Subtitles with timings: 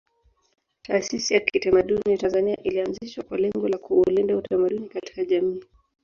[0.83, 5.63] Taasisi ya kitamaduni Tanzania ilianzishwa kwa lengo la kuulinda utamaduni katika jamii